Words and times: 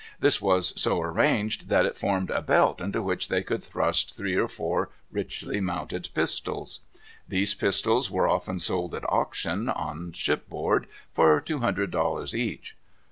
This 0.19 0.41
was 0.41 0.73
so 0.81 0.99
arranged 0.99 1.69
that 1.69 1.85
it 1.85 1.95
formed 1.95 2.31
a 2.31 2.41
belt 2.41 2.81
into 2.81 3.03
which 3.03 3.27
they 3.27 3.43
could 3.43 3.63
thrust 3.63 4.15
three 4.17 4.35
or 4.35 4.47
four 4.47 4.89
richly 5.11 5.61
mounted 5.61 6.09
pistols. 6.15 6.79
These 7.27 7.53
pistols 7.53 8.09
were 8.09 8.27
often 8.27 8.57
sold 8.57 8.95
at 8.95 9.07
auction, 9.11 9.69
on 9.69 10.11
shipboard, 10.13 10.87
for 11.11 11.39
two 11.39 11.59
hundred 11.59 11.91
dollars 11.91 12.35
each. 12.35 12.75